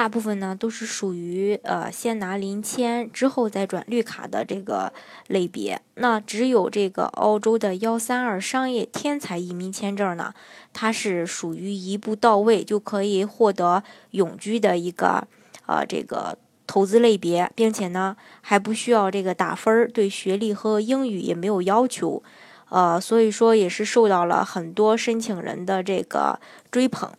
[0.00, 4.90] 大部分呢都是属于呃先拿临签之后再转绿卡的这个
[5.26, 5.82] 类别。
[5.96, 10.32] 那只有这个澳洲的幺三二商业天才移民签证呢，
[10.72, 13.82] 它是属于一步到位就可以获得
[14.12, 15.28] 永居的一个
[15.66, 22.22] 呃这个投资类别，并且呢还不需要这个打分儿，对学历和英语也没有要求，
[22.70, 27.12] 呃所以说也是受到了很多申请人的这个追捧。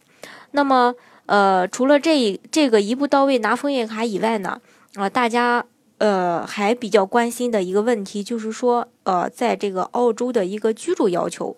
[0.52, 0.94] 那么。
[1.28, 4.60] 呃，除了这一这个一步到位拿枫叶卡以外呢，
[4.96, 5.64] 啊，大家
[5.98, 11.56] 呃还比较关心的一个问题就是说，呃，在这个澳洲的一个居住要求，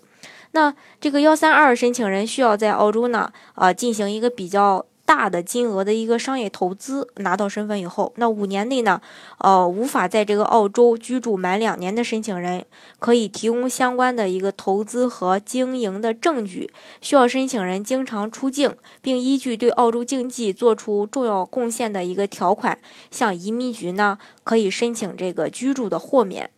[0.52, 4.86] 那这个幺三二申请人需要在澳洲呢，呃，进行一个比较。
[5.06, 9.02] 大的金额的一个商业投资拿到身份以后，那五年内呢，
[9.40, 12.66] 呃，无法在这个澳洲居住满两年的申请人，
[13.00, 16.72] 可以提供相关的一个投资和经营的证据。
[17.02, 22.80] 需要申请人经常出境，并依据对澳洲经济做出重要贡献的一个条款，
[23.12, 26.50] 向移民局呢可以申请这个居住的豁免。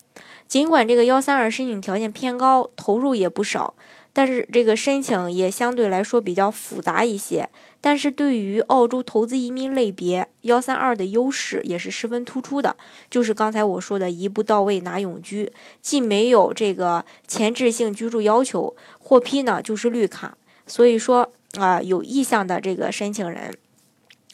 [0.48, 3.74] 尽管这个幺三二申请条件偏高，投入也不少。
[4.18, 7.50] 但是这个申请也相对来说比较复杂一些，
[7.82, 12.78] 但是对于澳洲投资移民类别幺三二的优势也是十分突出的，
[13.10, 23.54] 就是刚才我说的一步到位拿永居，既没有这个前置性居住要求，获批呢就是绿卡，所以说啊有意向的这个申请人，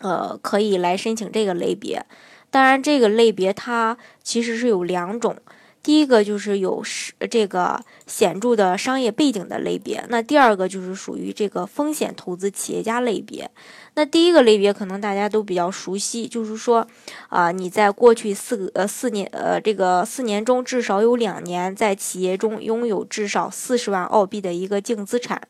[0.02, 2.06] 呃可以来申请这个类别，
[2.52, 5.36] 当然这个类别它其实是有两种。
[5.84, 13.50] 第一个就是有是这个显著的商业背景的类别，那第二个就是属于这个风险投资企业家类别。
[13.96, 16.88] 那第一个类别可能大家都比较熟悉，就是说，
[17.30, 25.42] 啊，你在过去四个呃四年呃这个四年中至少有两年在企业中拥有至少四十万澳币的一个净资产。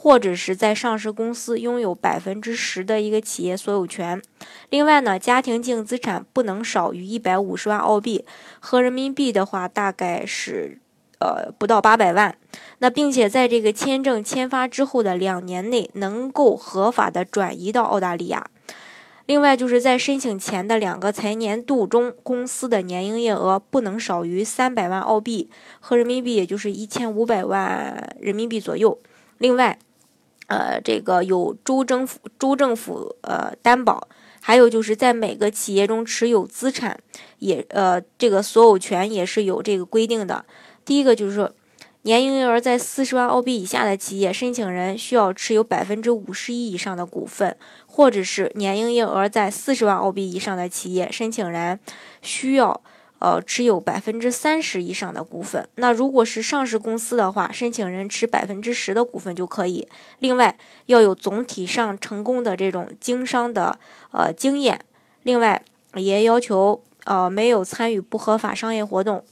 [0.00, 4.22] 或者是在上市公司拥有百分之十的一个企业所有权，
[4.70, 8.24] 另外呢，家庭净资产不能少于一百五十万澳币，
[8.60, 10.78] 合人民币的话大概是
[11.18, 12.36] 呃不到八百万。
[12.78, 18.50] 那并且在这个签证签发之后的两年内能够合法的转移到澳大利亚。
[19.26, 28.98] 另外就是在申请前的两个财年度中，公司的年营业额不能少于三百万澳币，合人民币也就是一千五百万人民币左右。
[29.38, 29.78] 另外。
[30.48, 34.08] 呃，这个有州政府州政府呃担保，
[34.48, 36.98] 还有就是在每个企业中持有资产
[37.40, 40.46] 也呃这个所有权也是有这个规定的。
[40.86, 41.52] 第一个就是说，
[42.00, 51.78] 年营业额在四十万澳币以下的企业，申请人需要持有百分之五十一以上的股份，或者是年营业额在四十万澳币以上的企业，申请人
[52.22, 52.82] 需要。
[53.20, 55.68] 呃，持有百分之三十以上的股份。
[55.74, 59.88] 那如果是上市公司的话，申请人持百分之十的股份就可以。
[60.20, 60.56] 另外，
[60.86, 63.78] 要有总体上成功的这种经商的
[64.12, 64.80] 呃经验。
[65.24, 65.62] 另外，
[65.94, 69.24] 也要求呃没有参与不合法商业活动。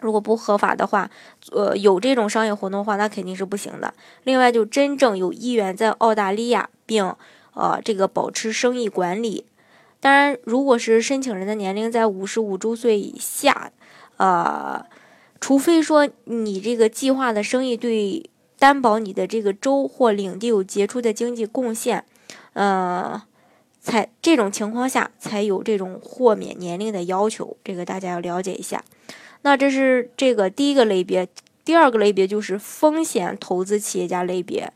[0.00, 1.10] 如果不合法的话，
[1.50, 3.94] 呃有这种商业活动的话，那肯定是不行的。
[4.24, 7.14] 另外，就真正有意愿在澳大利亚并
[7.54, 9.46] 呃这个保持生意管理。
[10.04, 13.72] 当然，如果是申请人的年龄在五十五周岁以下，
[14.18, 14.84] 呃，
[15.40, 18.28] 除非说你这个计划的生意对
[18.58, 22.04] 担保你的这个州或领地有杰出的经济贡献，
[22.52, 23.22] 呃，
[23.80, 28.84] 才这种情况下才有这种豁免年龄的要求，这个大家要了解一下。
[29.40, 31.26] 那这是这个第一个类别，
[31.64, 34.70] 第二个类别就是风险投资企业家类别，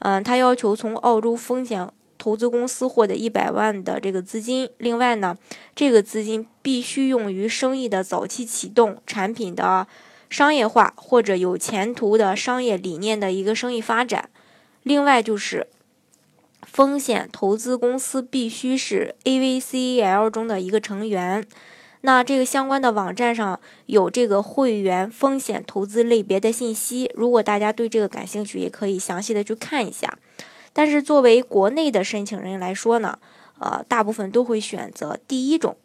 [0.00, 1.88] 嗯，他要求从澳洲风险。
[2.18, 5.36] 投资公司获得一百万的这个资金，另外呢，
[5.74, 9.86] 这个资金必须用于生意的早期启动、产品的
[10.30, 14.30] 商业化或者有前途的商业理念的一个生意发展。
[14.82, 15.66] 另外就是
[16.62, 21.46] 风险投资公司必须是 AVCL 中的一个成员。
[22.02, 30.18] 那这个相关的网站上有这个会员风险投资类别的信息，如果大家对这个感兴趣，也可以详细的去看一下。
[30.74, 33.18] 但是作为国内的申请人来说呢，
[33.58, 35.76] 呃，大部分都会选择第一种。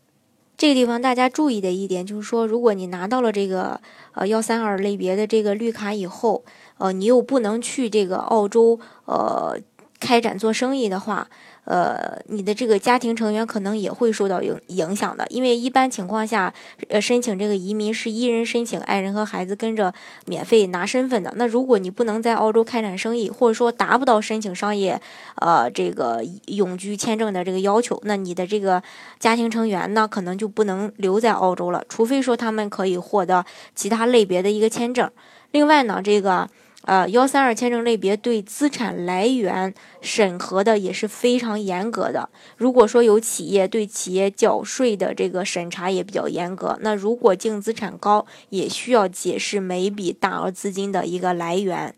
[0.58, 3.80] 这个地方大家注意的一点就是说，如果你拿到了这个
[4.14, 6.44] 呃幺三二类别的这个绿卡以后，
[6.80, 9.58] 呃，你又不能去这个澳洲呃
[10.00, 11.28] 开展做生意的话，
[11.66, 16.54] 呃，你的这个家庭成员可能也会受到影影响的，因为一般情况下，
[16.88, 19.94] 呃，申请这个移民是一人申请，爱人和孩子跟着
[20.26, 21.34] 免费拿身份的。
[21.36, 25.00] 那如果你不能在澳洲开展生意，或者说达不到申请商业，
[25.36, 28.82] 呃，这个永居签证的这个要求，那你的这个
[29.20, 35.12] 家庭成员呢，可能就不能留在澳洲了，除非说他们可以获得其他类别的一个签证。
[35.52, 36.50] 另外呢，这个。
[36.90, 39.72] 呃，幺三二签证类别对资产来源
[40.02, 42.30] 审核的也是非常严格的。
[42.58, 51.94] 如果说有企业对企业缴税的这个审查也比较严格，那如果净资产高，也需要解释每笔大额资金的一个来源。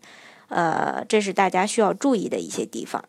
[0.48, 3.02] 呃，这是大家需要注意的一些地方。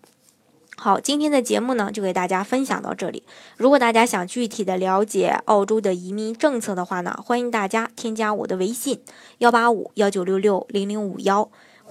[0.77, 3.24] 好，今天的节目呢，就给大家分享到这里。
[3.57, 9.01] 如果大家想具体的了解澳洲的移民政策的话呢，欢迎大家添加我的微信
[9.39, 11.51] 幺八五幺九六六零零五幺，